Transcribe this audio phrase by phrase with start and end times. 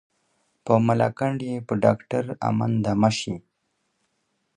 [0.65, 3.35] په ملاکنډ یې په ډاکټر امن دمه شي.